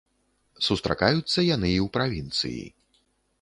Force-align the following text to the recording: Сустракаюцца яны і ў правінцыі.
Сустракаюцца 0.67 1.39
яны 1.55 1.69
і 1.73 1.79
ў 1.85 1.87
правінцыі. 1.99 2.65